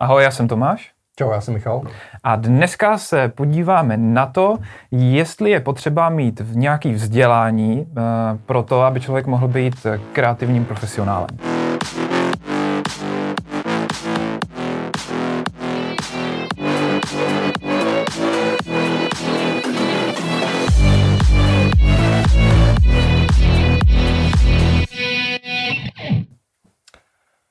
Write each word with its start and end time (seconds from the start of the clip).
Ahoj, 0.00 0.22
já 0.22 0.30
jsem 0.30 0.48
Tomáš. 0.48 0.92
Čau, 1.18 1.30
já 1.30 1.40
jsem 1.40 1.54
Michal. 1.54 1.82
A 2.24 2.36
dneska 2.36 2.98
se 2.98 3.28
podíváme 3.28 3.96
na 3.96 4.26
to, 4.26 4.58
jestli 4.90 5.50
je 5.50 5.60
potřeba 5.60 6.08
mít 6.08 6.40
v 6.40 6.56
nějaký 6.56 6.92
vzdělání 6.92 7.80
uh, 7.80 7.86
pro 8.46 8.62
to, 8.62 8.82
aby 8.82 9.00
člověk 9.00 9.26
mohl 9.26 9.48
být 9.48 9.86
kreativním 10.12 10.64
profesionálem. 10.64 11.28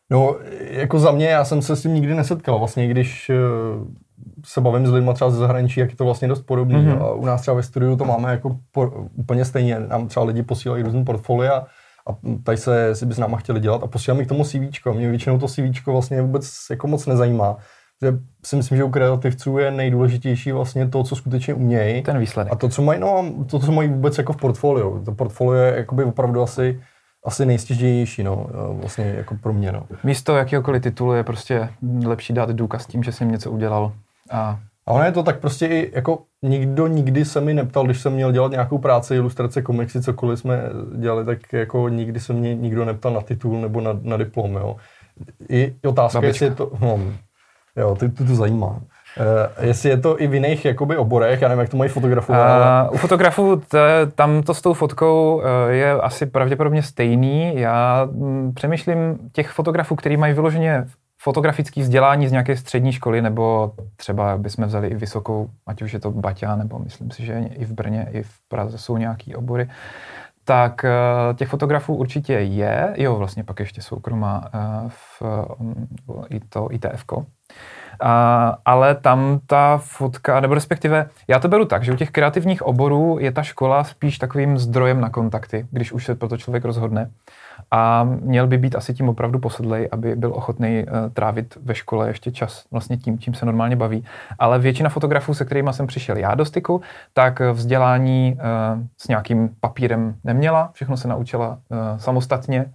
No, 0.09 0.35
jako 0.85 0.99
za 0.99 1.11
mě, 1.11 1.27
já 1.27 1.45
jsem 1.45 1.61
se 1.61 1.75
s 1.75 1.81
tím 1.81 1.93
nikdy 1.93 2.13
nesetkal. 2.15 2.59
Vlastně, 2.59 2.87
když 2.87 3.29
eh, 3.29 3.35
se 4.45 4.61
bavím 4.61 4.87
s 4.87 4.91
lidmi 4.91 5.13
třeba 5.13 5.29
ze 5.29 5.37
zahraničí, 5.37 5.79
jak 5.79 5.89
je 5.89 5.95
to 5.95 6.05
vlastně 6.05 6.27
dost 6.27 6.41
podobné. 6.41 6.79
Mm-hmm. 6.79 7.01
A 7.01 7.13
u 7.13 7.25
nás 7.25 7.41
třeba 7.41 7.55
ve 7.55 7.63
studiu 7.63 7.95
to 7.95 8.05
máme 8.05 8.31
jako 8.31 8.57
po, 8.71 9.07
úplně 9.15 9.45
stejně. 9.45 9.79
Nám 9.79 10.07
třeba 10.07 10.25
lidi 10.25 10.43
posílají 10.43 10.83
různý 10.83 11.05
portfolia 11.05 11.65
a 12.09 12.15
tady 12.43 12.57
se, 12.57 12.79
jestli 12.79 13.05
by 13.05 13.13
s 13.13 13.17
náma 13.17 13.37
chtěli 13.37 13.59
dělat 13.59 13.83
a 13.83 13.87
posílám 13.87 14.17
mi 14.17 14.25
k 14.25 14.29
tomu 14.29 14.43
CV. 14.43 14.85
Mě 14.93 15.09
většinou 15.09 15.39
to 15.39 15.47
CV 15.47 15.85
vlastně 15.85 16.21
vůbec 16.21 16.51
jako 16.69 16.87
moc 16.87 17.05
nezajímá. 17.05 17.57
Že 18.01 18.19
si 18.45 18.55
myslím, 18.55 18.77
že 18.77 18.83
u 18.83 18.89
kreativců 18.89 19.57
je 19.57 19.71
nejdůležitější 19.71 20.51
vlastně 20.51 20.87
to, 20.87 21.03
co 21.03 21.15
skutečně 21.15 21.53
umějí. 21.53 22.01
Ten 22.01 22.19
výsledek. 22.19 22.53
A 22.53 22.55
to, 22.55 22.69
co 22.69 22.81
mají, 22.81 22.99
no, 22.99 23.33
to, 23.49 23.59
co 23.59 23.71
mají 23.71 23.89
vůbec 23.89 24.17
jako 24.17 24.33
v 24.33 24.37
portfoliu. 24.37 25.03
To 25.05 25.11
portfolio 25.11 25.61
je 25.61 25.75
jakoby 25.75 26.03
opravdu 26.03 26.41
asi 26.41 26.81
asi 27.25 27.45
nejstěždějnější, 27.45 28.23
no, 28.23 28.47
vlastně 28.81 29.13
jako 29.17 29.35
pro 29.35 29.53
mě, 29.53 29.71
no. 29.71 29.83
Místo 30.03 30.35
jakéhokoliv 30.35 30.83
titulu 30.83 31.13
je 31.13 31.23
prostě 31.23 31.69
lepší 32.05 32.33
dát 32.33 32.49
důkaz 32.49 32.85
tím, 32.85 33.03
že 33.03 33.11
jsem 33.11 33.31
něco 33.31 33.51
udělal 33.51 33.93
a 34.31 34.59
a 34.87 34.91
ono 34.91 35.03
je 35.03 35.11
to 35.11 35.23
tak 35.23 35.39
prostě 35.39 35.67
i, 35.67 35.91
jako 35.95 36.19
nikdo 36.43 36.87
nikdy 36.87 37.25
se 37.25 37.41
mi 37.41 37.53
neptal, 37.53 37.85
když 37.85 38.01
jsem 38.01 38.13
měl 38.13 38.31
dělat 38.31 38.51
nějakou 38.51 38.77
práci, 38.77 39.15
ilustrace, 39.15 39.61
komiksy, 39.61 40.01
cokoliv 40.01 40.39
jsme 40.39 40.63
dělali, 40.97 41.25
tak 41.25 41.53
jako 41.53 41.89
nikdy 41.89 42.19
se 42.19 42.33
mě 42.33 42.55
nikdo 42.55 42.85
neptal 42.85 43.13
na 43.13 43.21
titul 43.21 43.61
nebo 43.61 43.81
na, 43.81 43.99
na 44.01 44.17
diplom, 44.17 44.55
jo. 44.55 44.75
I 45.49 45.75
otázka, 45.87 46.21
Babička. 46.21 46.27
jestli 46.27 46.45
je 46.45 46.55
to, 46.55 46.71
no, 46.81 46.99
jo, 47.75 47.95
ty, 47.95 48.09
ty 48.09 48.25
to 48.25 48.35
zajímá. 48.35 48.81
Uh, 49.19 49.65
jestli 49.65 49.89
je 49.89 49.97
to 49.97 50.21
i 50.21 50.27
v 50.27 50.33
jiných 50.33 50.65
jakoby, 50.65 50.97
oborech, 50.97 51.41
já 51.41 51.47
nevím, 51.47 51.59
jak 51.59 51.69
to 51.69 51.77
mají 51.77 51.89
fotografové. 51.89 52.37
Uh, 52.37 52.45
ale... 52.45 52.89
U 52.89 52.97
fotografů 52.97 53.55
t- 53.55 54.11
tam 54.15 54.43
to 54.43 54.53
s 54.53 54.61
tou 54.61 54.73
fotkou 54.73 55.35
uh, 55.35 55.43
je 55.69 55.91
asi 55.91 56.25
pravděpodobně 56.25 56.83
stejný. 56.83 57.59
Já 57.59 58.07
m, 58.11 58.51
přemýšlím 58.55 59.29
těch 59.31 59.49
fotografů, 59.49 59.95
kteří 59.95 60.17
mají 60.17 60.33
vyloženě 60.33 60.85
fotografické 61.21 61.81
vzdělání 61.81 62.27
z 62.27 62.31
nějaké 62.31 62.57
střední 62.57 62.91
školy, 62.91 63.21
nebo 63.21 63.71
třeba 63.95 64.37
bychom 64.37 64.65
vzali 64.65 64.87
i 64.87 64.95
vysokou, 64.95 65.49
ať 65.67 65.81
už 65.81 65.93
je 65.93 65.99
to 65.99 66.11
Baťa, 66.11 66.55
nebo 66.55 66.79
myslím 66.79 67.11
si, 67.11 67.25
že 67.25 67.33
i 67.33 67.65
v 67.65 67.71
Brně, 67.71 68.07
i 68.11 68.23
v 68.23 68.31
Praze 68.47 68.77
jsou 68.77 68.97
nějaký 68.97 69.35
obory, 69.35 69.69
tak 70.43 70.85
těch 71.35 71.47
fotografů 71.47 71.95
určitě 71.95 72.33
je. 72.33 72.93
Jo, 72.97 73.15
vlastně 73.15 73.43
pak 73.43 73.59
ještě 73.59 73.81
soukromá 73.81 74.49
v, 74.87 75.21
um, 75.59 75.87
i 76.29 76.39
to 76.39 76.67
ITF. 76.71 77.05
A, 77.99 78.57
ale 78.65 78.95
tam 78.95 79.39
ta 79.47 79.77
fotka, 79.77 80.39
nebo 80.39 80.53
respektive, 80.53 81.09
já 81.27 81.39
to 81.39 81.47
beru 81.47 81.65
tak, 81.65 81.83
že 81.83 81.93
u 81.93 81.95
těch 81.95 82.11
kreativních 82.11 82.61
oborů 82.61 83.17
je 83.19 83.31
ta 83.31 83.43
škola 83.43 83.83
spíš 83.83 84.17
takovým 84.17 84.57
zdrojem 84.57 85.01
na 85.01 85.09
kontakty, 85.09 85.67
když 85.71 85.91
už 85.91 86.05
se 86.05 86.15
pro 86.15 86.29
to 86.29 86.37
člověk 86.37 86.65
rozhodne. 86.65 87.09
A 87.71 88.03
měl 88.03 88.47
by 88.47 88.57
být 88.57 88.75
asi 88.75 88.93
tím 88.93 89.09
opravdu 89.09 89.39
posedlej, 89.39 89.89
aby 89.91 90.15
byl 90.15 90.33
ochotný 90.33 90.83
uh, 90.83 91.13
trávit 91.13 91.57
ve 91.63 91.75
škole 91.75 92.07
ještě 92.07 92.31
čas 92.31 92.63
vlastně 92.71 92.97
tím, 92.97 93.19
čím 93.19 93.33
se 93.33 93.45
normálně 93.45 93.75
baví. 93.75 94.05
Ale 94.39 94.59
většina 94.59 94.89
fotografů, 94.89 95.33
se 95.33 95.45
kterými 95.45 95.69
jsem 95.73 95.87
přišel 95.87 96.17
já 96.17 96.35
do 96.35 96.45
styku, 96.45 96.81
tak 97.13 97.39
vzdělání 97.39 98.37
uh, 98.37 98.83
s 98.97 99.07
nějakým 99.07 99.49
papírem 99.59 100.15
neměla, 100.23 100.69
všechno 100.73 100.97
se 100.97 101.07
naučila 101.07 101.47
uh, 101.47 101.77
samostatně. 101.97 102.65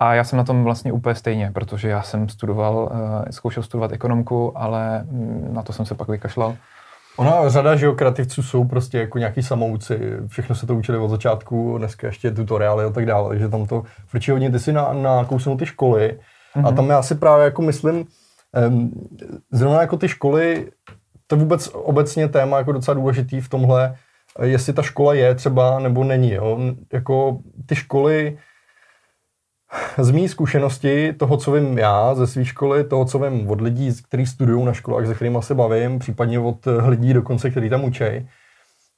A 0.00 0.14
já 0.14 0.24
jsem 0.24 0.36
na 0.36 0.44
tom 0.44 0.64
vlastně 0.64 0.92
úplně 0.92 1.14
stejně, 1.14 1.50
protože 1.54 1.88
já 1.88 2.02
jsem 2.02 2.28
studoval, 2.28 2.74
uh, 2.76 3.24
zkoušel 3.30 3.62
studovat 3.62 3.92
ekonomku, 3.92 4.58
ale 4.58 5.04
mm, 5.04 5.48
na 5.52 5.62
to 5.62 5.72
jsem 5.72 5.86
se 5.86 5.94
pak 5.94 6.08
vykašlal. 6.08 6.56
Ona 7.16 7.48
řada 7.48 7.76
že 7.76 7.92
kreativců 7.92 8.42
jsou 8.42 8.64
prostě 8.64 8.98
jako 8.98 9.18
nějaký 9.18 9.42
samouci, 9.42 9.98
všechno 10.26 10.54
se 10.54 10.66
to 10.66 10.74
učili 10.74 10.98
od 10.98 11.08
začátku, 11.08 11.78
dneska 11.78 12.06
ještě 12.06 12.30
tutoriály 12.30 12.84
a 12.84 12.90
tak 12.90 13.06
dále, 13.06 13.28
takže 13.28 13.48
tam 13.48 13.66
to 13.66 13.82
frčí 14.06 14.30
hodně, 14.30 14.50
ty 14.50 14.58
si 14.58 14.72
na, 14.72 14.92
na 14.92 15.28
ty 15.58 15.66
školy 15.66 16.18
mm-hmm. 16.56 16.66
a 16.66 16.68
mhm. 16.68 16.76
tam 16.76 16.88
já 16.88 17.02
si 17.02 17.14
právě 17.14 17.44
jako 17.44 17.62
myslím, 17.62 18.04
um, 18.68 18.90
zrovna 19.52 19.80
jako 19.80 19.96
ty 19.96 20.08
školy, 20.08 20.70
to 21.26 21.36
vůbec 21.36 21.70
obecně 21.72 22.28
téma 22.28 22.58
jako 22.58 22.72
docela 22.72 22.94
důležitý 22.94 23.40
v 23.40 23.48
tomhle, 23.48 23.96
jestli 24.42 24.72
ta 24.72 24.82
škola 24.82 25.14
je 25.14 25.34
třeba 25.34 25.78
nebo 25.78 26.04
není, 26.04 26.32
jo? 26.32 26.58
jako 26.92 27.38
ty 27.66 27.74
školy, 27.74 28.38
z 29.98 30.10
mý 30.10 30.28
zkušenosti, 30.28 31.12
toho, 31.12 31.36
co 31.36 31.52
vím 31.52 31.78
já 31.78 32.14
ze 32.14 32.26
své 32.26 32.44
školy, 32.44 32.84
toho, 32.84 33.04
co 33.04 33.18
vím 33.18 33.50
od 33.50 33.60
lidí, 33.60 33.92
kteří 34.08 34.26
studují 34.26 34.64
na 34.64 34.72
školách, 34.72 35.06
se 35.06 35.14
kterými 35.14 35.38
se 35.40 35.54
bavím, 35.54 35.98
případně 35.98 36.38
od 36.38 36.66
lidí 36.86 37.12
dokonce, 37.12 37.50
kteří 37.50 37.70
tam 37.70 37.84
učí, 37.84 38.28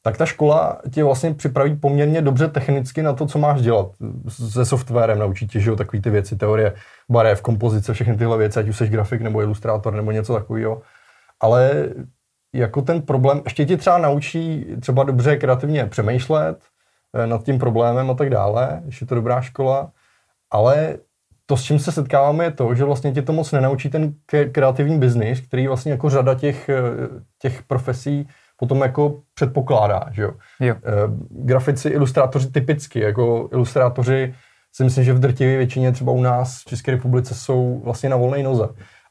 tak 0.03 0.17
ta 0.17 0.27
škola 0.27 0.81
tě 0.91 1.05
vlastně 1.05 1.35
připraví 1.35 1.77
poměrně 1.77 2.23
dobře 2.23 2.49
technicky 2.49 3.03
na 3.03 3.13
to, 3.13 3.27
co 3.27 3.39
máš 3.39 3.63
dělat. 3.63 3.87
Se 4.29 4.65
softwarem 4.65 5.19
naučí 5.19 5.47
tě, 5.47 5.61
že 5.61 5.71
jo, 5.71 5.77
takový 5.77 6.03
ty 6.03 6.11
věci, 6.11 6.37
teorie 6.37 6.75
barev, 7.11 7.43
kompozice, 7.43 7.93
všechny 7.93 8.17
tyhle 8.17 8.39
věci, 8.39 8.61
ať 8.61 8.69
už 8.69 8.77
jsi 8.77 8.89
grafik 8.89 9.21
nebo 9.21 9.43
ilustrátor 9.43 9.95
nebo 9.95 10.11
něco 10.11 10.35
takového. 10.35 10.83
Ale 11.41 11.89
jako 12.53 12.83
ten 12.83 13.03
problém, 13.03 13.41
ještě 13.45 13.65
ti 13.65 13.77
třeba 13.77 13.99
naučí 13.99 14.67
třeba 14.81 15.05
dobře 15.05 15.37
kreativně 15.37 15.87
přemýšlet 15.87 16.59
eh, 17.15 17.27
nad 17.27 17.43
tím 17.43 17.59
problémem 17.59 18.11
a 18.11 18.15
tak 18.15 18.31
dále, 18.31 18.81
když 18.85 19.01
je 19.01 19.07
to 19.07 19.15
dobrá 19.15 19.41
škola, 19.41 19.91
ale 20.51 20.99
to, 21.47 21.57
s 21.57 21.63
čím 21.63 21.79
se 21.79 21.93
setkáváme, 21.93 22.45
je 22.45 22.51
to, 22.51 22.75
že 22.75 22.85
vlastně 22.85 23.13
tě 23.13 23.23
to 23.23 23.33
moc 23.33 23.53
nenaučí 23.53 23.91
ten 23.91 24.15
kreativní 24.53 24.99
biznis, 24.99 25.41
který 25.41 25.67
vlastně 25.67 25.93
jako 25.93 26.11
řada 26.11 26.35
těch, 26.35 26.69
eh, 26.69 26.83
těch 27.39 27.63
profesí 27.63 28.29
potom 28.57 28.83
jako 28.83 29.21
předpokládá, 29.35 30.07
že 30.13 30.23
jo. 30.23 30.33
jo. 30.61 30.75
E, 30.75 30.81
grafici, 31.31 31.89
ilustrátoři 31.89 32.51
typicky, 32.51 33.01
jako 33.01 33.49
ilustrátoři 33.53 34.35
si 34.73 34.85
myslím, 34.85 35.05
že 35.05 35.13
v 35.13 35.19
drtivé 35.19 35.57
většině 35.57 35.93
třeba 35.93 36.13
u 36.13 36.23
nás 36.23 36.61
v 36.61 36.65
České 36.65 36.91
republice 36.91 37.35
jsou 37.35 37.81
vlastně 37.85 38.09
na 38.09 38.17
volné 38.17 38.43
noze. 38.43 38.69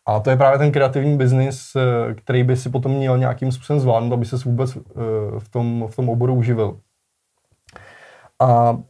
A 0.07 0.19
to 0.19 0.29
je 0.29 0.38
právě 0.38 0.59
ten 0.59 0.72
kreativní 0.72 1.18
biznis, 1.18 1.72
eh, 1.75 2.13
který 2.13 2.44
by 2.44 2.57
si 2.57 2.69
potom 2.69 2.91
měl 2.91 3.18
nějakým 3.18 3.51
způsobem 3.51 3.79
zvládnout, 3.79 4.13
aby 4.13 4.25
se 4.25 4.35
vůbec 4.35 4.78
v 5.40 5.50
tom, 5.50 5.88
v 5.90 5.95
tom 5.95 6.09
oboru 6.09 6.34
uživil. 6.34 6.79
A 8.40 8.78
Eh, 8.78 8.84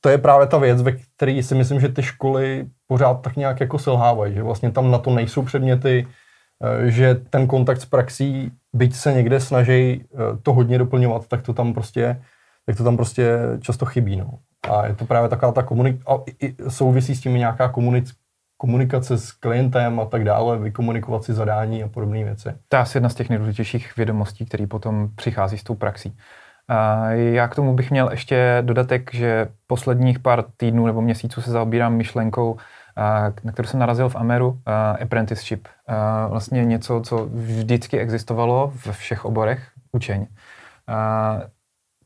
to 0.00 0.08
je 0.08 0.18
právě 0.18 0.46
ta 0.46 0.58
věc, 0.58 0.82
ve 0.82 0.92
které 0.92 1.42
si 1.42 1.54
myslím, 1.54 1.80
že 1.80 1.88
ty 1.88 2.02
školy 2.02 2.66
pořád 2.86 3.14
tak 3.14 3.36
nějak 3.36 3.60
jako 3.60 3.78
selhávají, 3.78 4.34
že 4.34 4.42
vlastně 4.42 4.70
tam 4.70 4.90
na 4.90 4.98
to 4.98 5.10
nejsou 5.10 5.42
předměty, 5.42 6.06
eh, 6.64 6.90
že 6.90 7.14
ten 7.14 7.46
kontakt 7.46 7.80
s 7.80 7.86
praxí, 7.86 8.52
byť 8.72 8.94
se 8.94 9.12
někde 9.12 9.40
snaží 9.40 10.04
eh, 10.04 10.18
to 10.42 10.52
hodně 10.52 10.78
doplňovat, 10.78 11.26
tak 11.26 11.42
to 11.42 11.52
tam 11.52 11.74
prostě, 11.74 12.22
tak 12.66 12.76
to 12.76 12.84
tam 12.84 12.96
prostě 12.96 13.38
často 13.60 13.86
chybí. 13.86 14.16
No. 14.16 14.38
A 14.70 14.86
je 14.86 14.94
to 14.94 15.04
právě 15.04 15.28
taková 15.28 15.52
ta 15.52 15.62
komunik... 15.62 16.00
A 16.08 16.12
i 16.42 16.54
souvisí 16.68 17.14
s 17.14 17.20
tím 17.20 17.34
nějaká 17.34 17.68
komunic... 17.68 18.12
komunikace 18.56 19.18
s 19.18 19.32
klientem 19.32 20.00
a 20.00 20.04
tak 20.04 20.24
dále, 20.24 20.58
vykomunikovat 20.58 21.24
si 21.24 21.34
zadání 21.34 21.82
a 21.82 21.88
podobné 21.88 22.24
věci. 22.24 22.48
To 22.68 22.76
je 22.76 22.80
asi 22.80 22.96
jedna 22.96 23.08
z 23.08 23.14
těch 23.14 23.28
nejdůležitějších 23.28 23.96
vědomostí, 23.96 24.46
které 24.46 24.66
potom 24.66 25.08
přichází 25.16 25.58
s 25.58 25.62
tou 25.62 25.74
praxí. 25.74 26.16
Já 27.10 27.48
k 27.48 27.54
tomu 27.54 27.74
bych 27.74 27.90
měl 27.90 28.10
ještě 28.10 28.58
dodatek, 28.60 29.14
že 29.14 29.48
posledních 29.66 30.18
pár 30.18 30.44
týdnů 30.56 30.86
nebo 30.86 31.02
měsíců 31.02 31.42
se 31.42 31.50
zaobírám 31.50 31.94
myšlenkou, 31.94 32.56
na 33.44 33.52
kterou 33.52 33.68
jsem 33.68 33.80
narazil 33.80 34.08
v 34.08 34.16
Ameru, 34.16 34.60
apprenticeship. 35.02 35.68
Vlastně 36.28 36.64
něco, 36.64 37.00
co 37.00 37.26
vždycky 37.32 37.98
existovalo 37.98 38.72
ve 38.86 38.92
všech 38.92 39.24
oborech 39.24 39.70
učeň. 39.92 40.26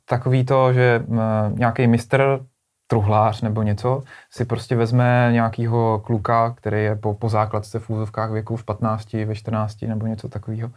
Takový 0.05 0.45
to, 0.45 0.73
že 0.73 1.05
nějaký 1.49 1.87
mistr, 1.87 2.41
truhlář 2.87 3.43
nebo 3.43 3.63
něco, 3.63 4.03
si 4.31 4.45
prostě 4.45 4.77
vezme 4.77 5.29
nějakýho 5.33 6.03
kluka, 6.05 6.51
který 6.51 6.85
je 6.85 6.97
po, 6.97 7.15
po 7.15 7.29
základce 7.29 7.79
v 7.79 7.91
úzovkách 7.91 8.31
věku 8.31 8.57
v 8.57 8.65
15, 8.65 9.13
ve 9.13 9.35
14 9.35 9.83
nebo 9.83 10.07
něco 10.07 10.29
takového. 10.29 10.71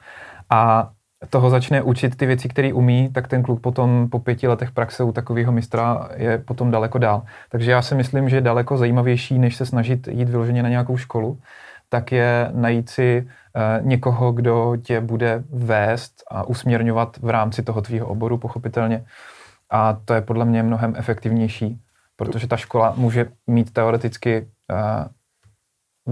A 0.49 0.91
toho 1.29 1.49
začne 1.49 1.81
učit 1.81 2.15
ty 2.15 2.25
věci, 2.25 2.49
které 2.49 2.73
umí, 2.73 3.09
tak 3.13 3.27
ten 3.27 3.43
kluk 3.43 3.61
potom 3.61 4.09
po 4.09 4.19
pěti 4.19 4.47
letech 4.47 4.71
praxe 4.71 5.03
u 5.03 5.11
takového 5.11 5.51
mistra 5.51 6.09
je 6.15 6.37
potom 6.37 6.71
daleko 6.71 6.97
dál. 6.97 7.23
Takže 7.49 7.71
já 7.71 7.81
si 7.81 7.95
myslím, 7.95 8.29
že 8.29 8.41
daleko 8.41 8.77
zajímavější, 8.77 9.39
než 9.39 9.55
se 9.55 9.65
snažit 9.65 10.07
jít 10.07 10.29
vyloženě 10.29 10.63
na 10.63 10.69
nějakou 10.69 10.97
školu, 10.97 11.39
tak 11.89 12.11
je 12.11 12.49
najít 12.53 12.89
si 12.89 13.27
uh, 13.27 13.87
někoho, 13.87 14.31
kdo 14.31 14.77
tě 14.83 15.01
bude 15.01 15.43
vést 15.49 16.13
a 16.31 16.43
usměrňovat 16.43 17.17
v 17.17 17.29
rámci 17.29 17.63
toho 17.63 17.81
tvýho 17.81 18.07
oboru, 18.07 18.37
pochopitelně. 18.37 19.05
A 19.69 19.93
to 20.05 20.13
je 20.13 20.21
podle 20.21 20.45
mě 20.45 20.63
mnohem 20.63 20.93
efektivnější, 20.97 21.79
protože 22.15 22.47
ta 22.47 22.57
škola 22.57 22.93
může 22.97 23.25
mít 23.47 23.73
teoreticky 23.73 24.41
uh, 24.41 25.05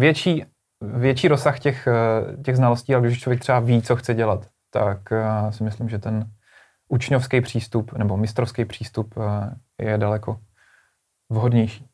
větší 0.02 0.46
větší 0.82 1.28
rozsah 1.28 1.60
těch, 1.60 1.88
eh, 1.88 2.44
těch 2.44 2.56
znalostí, 2.56 2.96
ale 2.96 3.08
když 3.08 3.20
člověk 3.20 3.40
třeba 3.40 3.60
ví, 3.60 3.82
co 3.82 3.96
chce 3.96 4.14
dělat, 4.14 4.48
tak 4.72 5.00
uh, 5.12 5.52
si 5.52 5.64
myslím, 5.64 5.90
že 5.90 6.00
ten 6.00 6.26
učňovský 6.88 7.42
přístup 7.42 7.94
nebo 7.94 8.18
mistrovský 8.18 8.66
přístup 8.66 9.18
uh, 9.18 9.24
je 9.82 9.98
daleko 9.98 10.38
vhodnější. 11.30 11.86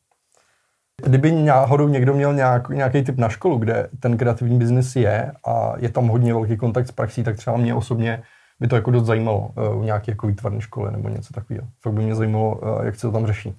Kdyby 1.04 1.32
náhodou 1.32 1.88
někdo 1.88 2.14
měl 2.14 2.34
nějak, 2.34 2.68
nějaký 2.68 3.02
typ 3.02 3.18
na 3.18 3.28
školu, 3.28 3.58
kde 3.58 3.88
ten 4.00 4.16
kreativní 4.16 4.58
biznis 4.58 4.96
je 4.96 5.32
a 5.46 5.72
je 5.78 5.88
tam 5.88 6.08
hodně 6.08 6.34
velký 6.34 6.56
kontakt 6.56 6.86
s 6.88 6.92
praxí, 6.92 7.24
tak 7.24 7.36
třeba 7.36 7.56
mě 7.56 7.74
osobně 7.74 8.22
by 8.60 8.68
to 8.68 8.76
jako 8.76 8.90
dost 8.90 9.04
zajímalo 9.04 9.38
uh, 9.38 9.78
u 9.78 9.82
nějaké 9.82 10.12
jako 10.12 10.26
výtvarné 10.26 10.60
školy 10.60 10.92
nebo 10.92 11.08
něco 11.08 11.32
takového. 11.32 11.66
Fakt 11.82 11.92
by 11.92 12.02
mě 12.02 12.14
zajímalo, 12.14 12.60
jak 12.82 12.94
se 12.94 13.00
to 13.00 13.12
tam 13.12 13.26
řeší. 13.26 13.54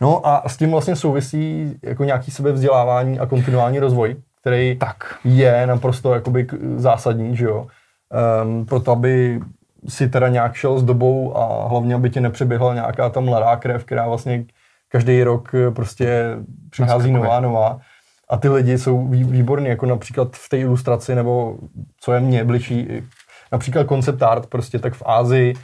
No 0.00 0.26
a 0.26 0.48
s 0.48 0.56
tím 0.56 0.70
vlastně 0.70 0.96
souvisí 0.96 1.78
jako 1.82 2.04
nějaký 2.04 2.30
sebevzdělávání 2.30 3.18
a 3.18 3.26
kontinuální 3.26 3.78
rozvoj, 3.78 4.16
který 4.40 4.78
tak. 4.78 5.18
je 5.24 5.66
naprosto 5.66 6.14
jakoby 6.14 6.46
zásadní, 6.76 7.36
že 7.36 7.44
jo. 7.44 7.66
Um, 8.42 8.66
proto, 8.66 8.92
aby 8.92 9.40
si 9.88 10.08
teda 10.08 10.28
nějak 10.28 10.54
šel 10.54 10.78
s 10.78 10.82
dobou 10.82 11.36
a 11.36 11.68
hlavně, 11.68 11.94
aby 11.94 12.10
tě 12.10 12.20
nepřeběhla 12.20 12.74
nějaká 12.74 13.08
ta 13.08 13.20
mladá 13.20 13.56
krev, 13.56 13.84
která 13.84 14.08
vlastně 14.08 14.44
každý 14.88 15.22
rok 15.22 15.54
eh, 15.54 15.70
prostě 15.70 16.36
přichází 16.70 17.12
nová, 17.12 17.40
nová. 17.40 17.80
A 18.30 18.36
ty 18.36 18.48
lidi 18.48 18.78
jsou 18.78 19.08
výborní, 19.08 19.66
jako 19.66 19.86
například 19.86 20.28
v 20.36 20.48
té 20.48 20.58
ilustraci, 20.58 21.14
nebo 21.14 21.58
co 22.00 22.12
je 22.12 22.20
mně 22.20 22.44
bližší, 22.44 22.88
například 23.52 23.86
koncept 23.86 24.22
art, 24.22 24.46
prostě 24.46 24.78
tak 24.78 24.94
v 24.94 25.02
Ázii 25.06 25.54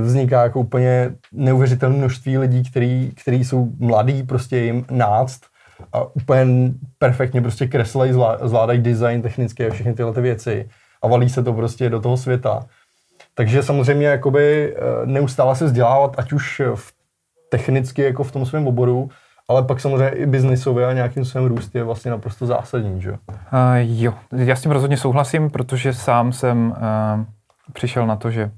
vzniká 0.00 0.42
jako 0.42 0.60
úplně 0.60 1.14
neuvěřitelné 1.32 1.98
množství 1.98 2.38
lidí, 2.38 2.70
který, 2.70 3.12
který 3.22 3.44
jsou 3.44 3.68
mladí, 3.78 4.22
prostě 4.22 4.58
jim 4.58 4.84
náct 4.90 5.40
a 5.92 6.04
úplně 6.14 6.72
perfektně 6.98 7.42
prostě 7.42 7.66
kreslej, 7.66 8.12
zvládají 8.42 8.80
design 8.80 9.22
technické 9.22 9.66
a 9.66 9.70
všechny 9.70 9.94
tyhle 9.94 10.12
ty 10.12 10.20
věci 10.20 10.68
a 11.02 11.08
valí 11.08 11.28
se 11.28 11.42
to 11.42 11.52
prostě 11.52 11.90
do 11.90 12.00
toho 12.00 12.16
světa. 12.16 12.60
Takže 13.34 13.62
samozřejmě 13.62 14.06
jakoby 14.06 14.74
eh, 14.76 14.80
neustále 15.04 15.56
se 15.56 15.64
vzdělávat, 15.64 16.14
ať 16.18 16.32
už 16.32 16.62
v 16.74 16.92
technicky 17.50 18.02
jako 18.02 18.24
v 18.24 18.32
tom 18.32 18.46
svém 18.46 18.66
oboru, 18.66 19.10
ale 19.48 19.62
pak 19.62 19.80
samozřejmě 19.80 20.08
i 20.08 20.26
biznisově 20.26 20.86
a 20.86 20.92
nějakým 20.92 21.24
svém 21.24 21.46
růst 21.46 21.74
je 21.74 21.84
vlastně 21.84 22.10
naprosto 22.10 22.46
zásadní, 22.46 23.02
že? 23.02 23.10
Uh, 23.10 23.16
jo, 23.78 24.14
já 24.36 24.56
s 24.56 24.62
tím 24.62 24.72
rozhodně 24.72 24.96
souhlasím, 24.96 25.50
protože 25.50 25.94
sám 25.94 26.32
jsem 26.32 26.70
uh, 26.70 27.24
přišel 27.72 28.06
na 28.06 28.16
to, 28.16 28.30
že 28.30 28.50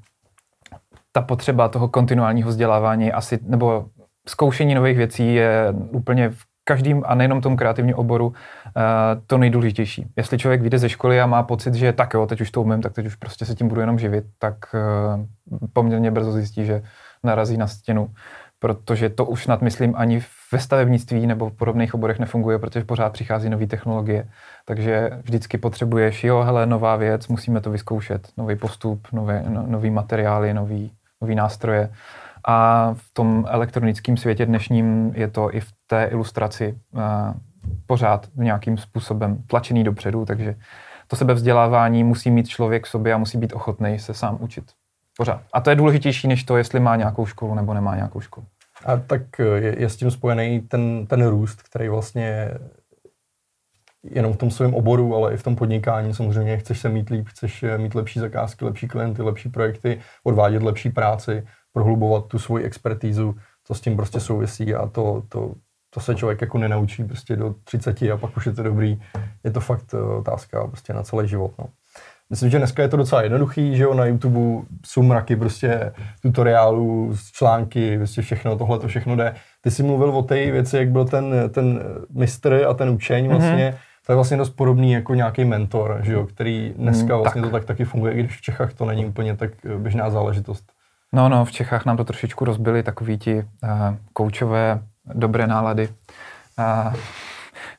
ta 1.12 1.22
potřeba 1.22 1.68
toho 1.68 1.88
kontinuálního 1.88 2.48
vzdělávání 2.48 3.12
asi, 3.12 3.38
nebo 3.42 3.86
zkoušení 4.28 4.74
nových 4.74 4.96
věcí 4.96 5.34
je 5.34 5.74
úplně 5.90 6.30
v 6.30 6.51
každým 6.64 7.03
a 7.06 7.14
nejenom 7.14 7.41
tom 7.41 7.56
kreativním 7.56 7.94
oboru 7.94 8.26
uh, 8.26 8.32
to 9.26 9.38
nejdůležitější. 9.38 10.06
Jestli 10.17 10.38
člověk 10.38 10.61
vyjde 10.61 10.79
ze 10.79 10.88
školy 10.88 11.20
a 11.20 11.26
má 11.26 11.43
pocit, 11.43 11.75
že 11.75 11.93
tak 11.93 12.14
jo, 12.14 12.26
teď 12.26 12.41
už 12.41 12.50
to 12.50 12.62
umím, 12.62 12.82
tak 12.82 12.93
teď 12.93 13.06
už 13.06 13.17
prostě 13.17 13.44
se 13.44 13.55
tím 13.55 13.69
budu 13.69 13.81
jenom 13.81 13.99
živit, 13.99 14.25
tak 14.38 14.55
uh, 14.75 15.61
poměrně 15.73 16.11
brzo 16.11 16.32
zjistí, 16.32 16.64
že 16.64 16.82
narazí 17.23 17.56
na 17.56 17.67
stěnu 17.67 18.11
protože 18.62 19.09
to 19.09 19.25
už 19.25 19.44
snad 19.44 19.62
myslím 19.62 19.94
ani 19.97 20.23
ve 20.53 20.59
stavebnictví 20.59 21.26
nebo 21.26 21.50
v 21.50 21.53
podobných 21.53 21.94
oborech 21.94 22.19
nefunguje, 22.19 22.59
protože 22.59 22.85
pořád 22.85 23.12
přichází 23.12 23.50
nové 23.50 23.67
technologie. 23.67 24.29
Takže 24.64 25.11
vždycky 25.23 25.59
potřebuješ, 25.59 26.25
jo, 26.25 26.43
hele, 26.43 26.67
nová 26.67 26.97
věc, 26.97 27.29
musíme 27.29 27.61
to 27.61 27.70
vyzkoušet, 27.70 28.29
nový 28.37 28.56
postup, 28.56 29.09
nové, 29.12 29.44
no, 29.49 29.64
nový 29.67 29.91
materiály, 29.91 30.55
nový, 30.55 30.93
nový 31.20 31.35
nástroje. 31.35 31.91
A 32.44 32.88
v 32.94 33.14
tom 33.14 33.44
elektronickém 33.48 34.16
světě 34.16 34.46
dnešním 34.46 35.12
je 35.14 35.28
to 35.28 35.54
i 35.54 35.60
v 35.60 35.72
té 35.86 36.04
ilustraci 36.04 36.78
uh, 36.90 37.00
pořád 37.86 38.28
nějakým 38.34 38.78
způsobem 38.78 39.42
tlačený 39.46 39.84
dopředu, 39.84 40.24
takže 40.24 40.54
to 41.06 41.16
sebevzdělávání 41.16 42.04
musí 42.04 42.30
mít 42.30 42.48
člověk 42.48 42.86
v 42.86 42.88
sobě 42.88 43.14
a 43.14 43.18
musí 43.18 43.38
být 43.38 43.52
ochotný 43.52 43.98
se 43.98 44.14
sám 44.14 44.36
učit. 44.40 44.64
Pořád. 45.16 45.40
A 45.52 45.60
to 45.60 45.70
je 45.70 45.76
důležitější, 45.76 46.28
než 46.28 46.44
to, 46.44 46.56
jestli 46.56 46.80
má 46.80 46.96
nějakou 46.96 47.26
školu 47.26 47.54
nebo 47.54 47.74
nemá 47.74 47.96
nějakou 47.96 48.20
školu. 48.20 48.46
A 48.86 48.96
tak 48.96 49.22
je, 49.38 49.80
je 49.80 49.88
s 49.88 49.96
tím 49.96 50.10
spojený 50.10 50.60
ten, 50.60 51.06
ten 51.06 51.26
růst, 51.26 51.62
který 51.62 51.88
vlastně 51.88 52.50
jenom 54.02 54.32
v 54.32 54.36
tom 54.36 54.50
svém 54.50 54.74
oboru, 54.74 55.16
ale 55.16 55.34
i 55.34 55.36
v 55.36 55.42
tom 55.42 55.56
podnikání 55.56 56.14
samozřejmě 56.14 56.58
chceš 56.58 56.78
se 56.78 56.88
mít 56.88 57.10
líp, 57.10 57.28
chceš 57.28 57.64
mít 57.76 57.94
lepší 57.94 58.20
zakázky, 58.20 58.64
lepší 58.64 58.88
klienty, 58.88 59.22
lepší 59.22 59.48
projekty, 59.48 60.00
odvádět 60.24 60.62
lepší 60.62 60.90
práci, 60.90 61.46
prohlubovat 61.72 62.26
tu 62.26 62.38
svoji 62.38 62.64
expertízu, 62.64 63.34
to 63.66 63.74
s 63.74 63.80
tím 63.80 63.96
prostě 63.96 64.20
souvisí 64.20 64.74
a 64.74 64.86
to, 64.86 65.22
to, 65.28 65.54
to 65.90 66.00
se 66.00 66.14
člověk 66.14 66.40
jako 66.40 66.58
nenaučí 66.58 67.04
prostě 67.04 67.36
do 67.36 67.54
30 67.64 68.02
a 68.02 68.16
pak 68.16 68.36
už 68.36 68.46
je 68.46 68.52
to 68.52 68.62
dobrý. 68.62 69.00
Je 69.44 69.50
to 69.50 69.60
fakt 69.60 69.94
otázka 69.94 70.66
prostě 70.66 70.92
na 70.92 71.02
celý 71.02 71.28
život. 71.28 71.52
No. 71.58 71.66
Myslím, 72.32 72.50
že 72.50 72.58
dneska 72.58 72.82
je 72.82 72.88
to 72.88 72.96
docela 72.96 73.22
jednoduchý, 73.22 73.76
že 73.76 73.82
jo, 73.82 73.94
na 73.94 74.04
YouTube 74.04 74.66
jsou 74.86 75.02
mraky 75.02 75.36
prostě 75.36 75.92
tutoriálů, 76.22 77.16
články, 77.32 77.96
prostě 77.98 78.22
všechno, 78.22 78.58
tohle 78.58 78.78
to 78.78 78.88
všechno 78.88 79.16
jde. 79.16 79.34
Ty 79.60 79.70
jsi 79.70 79.82
mluvil 79.82 80.10
o 80.10 80.22
té 80.22 80.50
věci, 80.50 80.76
jak 80.76 80.90
byl 80.90 81.04
ten, 81.04 81.34
ten 81.50 81.80
mistr 82.10 82.64
a 82.68 82.75
ten 82.75 82.90
učeň 82.90 83.25
mhm. 83.28 83.36
vlastně, 83.36 83.70
mm-hmm. 83.70 84.06
to 84.06 84.12
je 84.12 84.14
vlastně 84.14 84.36
dost 84.36 84.50
podobný 84.50 84.92
jako 84.92 85.14
nějaký 85.14 85.44
mentor, 85.44 86.00
že 86.02 86.12
jo, 86.12 86.26
který 86.26 86.75
dneska 86.76 87.14
mm, 87.14 87.22
vlastně 87.22 87.42
tak. 87.42 87.50
to 87.50 87.56
tak 87.56 87.64
taky 87.64 87.84
funguje, 87.84 88.12
i 88.12 88.20
když 88.20 88.38
v 88.38 88.42
Čechách 88.42 88.75
to 88.75 88.84
není 88.84 89.06
úplně 89.06 89.36
tak 89.36 89.50
běžná 89.78 90.10
záležitost. 90.10 90.71
No, 91.12 91.29
no, 91.29 91.44
v 91.44 91.53
Čechách 91.53 91.85
nám 91.85 91.97
to 91.97 92.05
trošičku 92.05 92.44
rozbili 92.44 92.82
takový 92.82 93.19
ti 93.19 93.35
uh, 93.35 93.44
koučové 94.12 94.82
dobré 95.14 95.47
nálady. 95.47 95.88
Uh, 96.59 96.94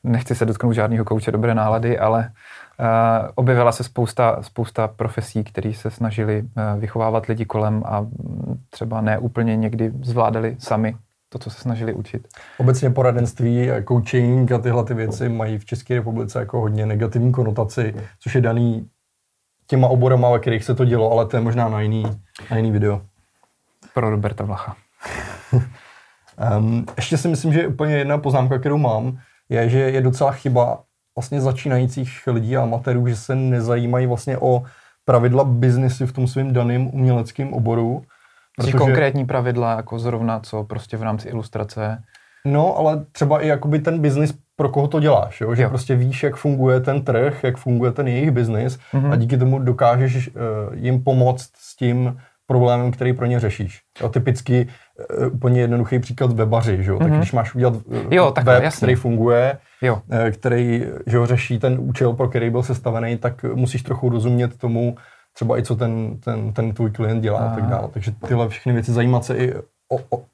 nechci 0.04 0.36
se 0.36 0.46
dotknout 0.46 0.74
žádného 0.74 1.06
kouče 1.06 1.32
dobré 1.32 1.56
nálady, 1.56 2.00
ale 2.00 2.32
Uh, 2.80 3.30
objevila 3.36 3.72
se 3.72 3.84
spousta, 3.84 4.38
spousta 4.42 4.88
profesí, 4.88 5.44
které 5.44 5.74
se 5.74 5.92
snažili 5.92 6.42
uh, 6.42 6.80
vychovávat 6.80 7.26
lidi 7.26 7.46
kolem 7.46 7.84
a 7.86 8.06
třeba 8.70 9.02
ne 9.02 9.18
úplně 9.18 9.56
někdy 9.56 9.92
zvládali 10.02 10.56
sami 10.60 10.96
to, 11.30 11.40
co 11.40 11.50
se 11.50 11.62
snažili 11.62 11.94
učit. 11.94 12.28
Obecně 12.58 12.90
poradenství, 12.90 13.70
coaching 13.88 14.52
a 14.52 14.58
tyhle 14.58 14.84
ty 14.84 14.94
věci 14.94 15.30
mají 15.30 15.58
v 15.58 15.66
České 15.66 15.96
republice 15.96 16.40
jako 16.40 16.60
hodně 16.60 16.86
negativní 16.86 17.32
konotaci, 17.32 17.96
což 18.20 18.36
je 18.36 18.42
daný 18.42 18.90
těma 19.68 19.88
oborama, 19.88 20.32
ve 20.32 20.40
kterých 20.40 20.64
se 20.64 20.76
to 20.76 20.86
dělo, 20.86 21.12
ale 21.12 21.26
to 21.26 21.38
je 21.38 21.42
možná 21.42 21.70
na 21.70 21.82
jiný, 21.82 22.04
na 22.52 22.58
jiný 22.58 22.72
video. 22.72 23.02
Pro 23.94 24.10
Roberta 24.10 24.44
Vlacha. 24.44 24.76
um, 26.58 26.86
ještě 26.98 27.18
si 27.18 27.28
myslím, 27.28 27.54
že 27.54 27.68
úplně 27.68 27.98
jedna 27.98 28.18
poznámka, 28.18 28.60
kterou 28.60 28.78
mám, 28.78 29.18
je, 29.50 29.70
že 29.70 29.80
je 29.80 30.02
docela 30.02 30.32
chyba 30.32 30.84
vlastně 31.18 31.42
začínajících 31.42 32.28
lidí 32.28 32.58
a 32.58 32.62
amatérů, 32.62 33.08
že 33.08 33.16
se 33.16 33.36
nezajímají 33.36 34.08
vlastně 34.08 34.38
o 34.38 34.64
pravidla 35.06 35.44
biznesy 35.44 36.06
v 36.06 36.14
tom 36.14 36.28
svém 36.28 36.54
daném 36.54 36.88
uměleckém 36.88 37.54
oboru. 37.54 38.04
Protože... 38.56 38.78
konkrétní 38.78 39.26
pravidla, 39.26 39.76
jako 39.76 40.00
zrovna 40.00 40.40
co 40.40 40.64
prostě 40.64 40.98
v 40.98 41.04
rámci 41.04 41.30
ilustrace. 41.30 42.04
No, 42.46 42.78
ale 42.78 43.06
třeba 43.12 43.42
i 43.42 43.48
jakoby 43.48 43.80
ten 43.80 44.00
biznis, 44.00 44.34
pro 44.56 44.70
koho 44.70 44.88
to 44.88 45.00
děláš, 45.00 45.42
jo? 45.42 45.56
že 45.56 45.64
jo. 45.64 45.70
prostě 45.70 45.96
víš, 45.96 46.24
jak 46.24 46.36
funguje 46.36 46.80
ten 46.80 47.04
trh, 47.04 47.44
jak 47.44 47.58
funguje 47.58 47.92
ten 47.92 48.08
jejich 48.08 48.32
biznis 48.32 48.80
mm-hmm. 48.94 49.12
a 49.12 49.16
díky 49.16 49.38
tomu 49.38 49.60
dokážeš 49.60 50.28
uh, 50.28 50.34
jim 50.74 51.04
pomoct 51.04 51.52
s 51.56 51.76
tím 51.76 52.20
problémem, 52.48 52.92
který 52.92 53.14
pro 53.14 53.26
ně 53.26 53.40
řešíš. 53.40 53.82
Jo, 54.02 54.10
typicky 54.10 54.68
uh, 55.20 55.28
úplně 55.34 55.62
jednoduchý 55.62 56.00
příklad 56.00 56.32
webaři, 56.32 56.84
že 56.84 56.92
jo? 56.92 56.96
Mm-hmm. 56.96 57.00
tak 57.00 57.10
mhm. 57.10 57.18
když 57.18 57.32
máš 57.32 57.56
udělat 57.56 57.74
uh, 57.74 57.98
jo, 58.12 58.32
takhle, 58.32 58.54
web, 58.54 58.64
jasný. 58.64 58.78
který 58.78 58.96
funguje, 58.96 59.58
jo. 59.82 59.96
Uh, 59.96 60.30
který 60.30 60.86
že 61.08 61.18
jo, 61.18 61.26
řeší 61.26 61.60
ten 61.60 61.78
účel, 61.80 62.14
pro 62.14 62.28
který 62.28 62.50
byl 62.50 62.64
sestavený, 62.64 63.18
tak 63.18 63.44
musíš 63.44 63.84
trochu 63.84 64.10
rozumět 64.10 64.58
tomu, 64.58 64.96
třeba 65.34 65.58
i 65.58 65.64
co 65.64 65.76
ten, 65.76 66.20
ten, 66.20 66.54
ten 66.54 66.74
tvůj 66.74 66.92
klient 66.92 67.22
dělá 67.22 67.40
a, 67.40 67.56
tak 67.56 67.64
dále. 67.64 67.90
Takže 67.94 68.12
tyhle 68.28 68.50
všechny 68.50 68.74
věci 68.74 68.92
zajímat 68.92 69.26
se 69.26 69.38
i 69.38 69.54
o, 69.90 70.18
o, 70.18 70.26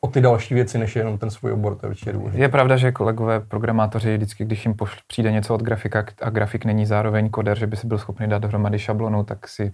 o 0.00 0.08
ty 0.08 0.20
další 0.20 0.54
věci, 0.54 0.78
než 0.78 0.96
jenom 0.96 1.18
ten 1.18 1.30
svůj 1.30 1.52
obor, 1.52 1.74
to 1.74 1.86
je 1.86 1.90
určitě 1.90 2.12
důležité. 2.12 2.42
Je 2.42 2.48
pravda, 2.48 2.76
že 2.76 2.92
kolegové 2.92 3.40
programátoři 3.40 4.16
vždycky, 4.16 4.44
když 4.44 4.64
jim 4.64 4.74
pošl, 4.74 4.98
přijde 5.06 5.32
něco 5.32 5.54
od 5.54 5.62
grafika 5.62 6.04
a 6.22 6.30
grafik 6.30 6.64
není 6.64 6.86
zároveň 6.86 7.30
koder, 7.30 7.58
že 7.58 7.66
by 7.66 7.76
si 7.76 7.86
byl 7.86 7.98
schopný 7.98 8.28
dát 8.28 8.38
dohromady 8.38 8.78
šablonu, 8.78 9.24
tak 9.24 9.48
si 9.48 9.72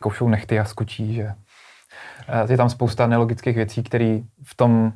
koušou 0.00 0.28
nechty 0.28 0.60
a 0.60 0.64
skučí, 0.64 1.14
že 1.14 1.24
uh, 1.24 2.50
je 2.50 2.56
tam 2.56 2.70
spousta 2.70 3.06
nelogických 3.06 3.56
věcí, 3.56 3.82
které 3.82 4.20
v 4.44 4.56
tom 4.56 4.92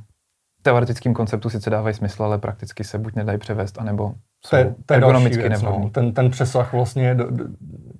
teoretickém 0.62 1.14
konceptu 1.14 1.50
sice 1.50 1.70
dávají 1.70 1.94
smysl, 1.94 2.24
ale 2.24 2.38
prakticky 2.38 2.84
se 2.84 2.98
buď 2.98 3.14
nedají 3.14 3.38
převést, 3.38 3.78
anebo 3.78 4.14
jsou 4.46 4.74
to 4.86 4.94
je 4.94 4.96
ergonomicky 4.96 5.48
věc, 5.48 5.62
no. 5.62 5.90
ten, 5.92 6.12
ten 6.12 6.30
přesah 6.30 6.72
vlastně 6.72 7.14
do, 7.14 7.30
do, 7.30 7.44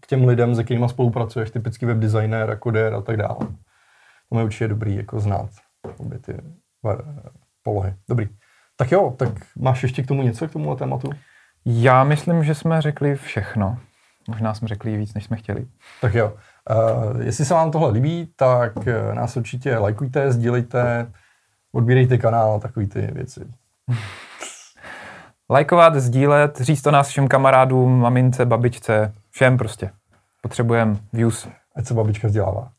k 0.00 0.06
těm 0.06 0.28
lidem, 0.28 0.54
se 0.54 0.64
kterými 0.64 0.88
spolupracuješ, 0.88 1.50
typicky 1.50 1.86
webdesigner, 1.86 2.58
kodér 2.58 2.94
a 2.94 3.00
tak 3.00 3.16
dále. 3.16 3.38
To 4.32 4.38
je 4.38 4.44
určitě 4.44 4.68
dobrý 4.68 4.96
jako 4.96 5.20
znát 5.20 5.50
obě 5.96 6.18
ty 6.18 6.34
polohy. 7.62 7.94
Dobrý. 8.08 8.28
Tak 8.76 8.92
jo, 8.92 9.14
tak 9.16 9.28
máš 9.56 9.82
ještě 9.82 10.02
k 10.02 10.06
tomu 10.06 10.22
něco, 10.22 10.48
k 10.48 10.52
tomu 10.52 10.76
tématu? 10.76 11.10
Já 11.66 12.04
myslím, 12.04 12.44
že 12.44 12.54
jsme 12.54 12.82
řekli 12.82 13.14
všechno. 13.14 13.78
Možná 14.28 14.54
jsme 14.54 14.68
řekli 14.68 14.96
víc, 14.96 15.14
než 15.14 15.24
jsme 15.24 15.36
chtěli. 15.36 15.66
Tak 16.00 16.14
jo. 16.14 16.32
Uh, 16.70 17.22
jestli 17.22 17.44
se 17.44 17.54
vám 17.54 17.70
tohle 17.70 17.90
líbí, 17.90 18.32
tak 18.36 18.76
uh, 18.76 18.84
nás 19.14 19.36
určitě 19.36 19.78
lajkujte, 19.78 20.32
sdílejte, 20.32 21.10
odbírejte 21.72 22.18
kanál 22.18 22.52
a 22.52 22.58
takové 22.58 22.86
ty 22.86 23.00
věci. 23.00 23.40
Lajkovat, 25.50 25.94
sdílet, 25.94 26.60
říct 26.60 26.82
to 26.82 26.90
nás 26.90 27.08
všem 27.08 27.28
kamarádům, 27.28 28.00
mamince, 28.00 28.46
babičce, 28.46 29.14
všem 29.30 29.58
prostě. 29.58 29.90
Potřebujeme 30.42 30.96
views. 31.12 31.48
Ať 31.76 31.86
se 31.86 31.94
babička 31.94 32.28
vzdělává. 32.28 32.70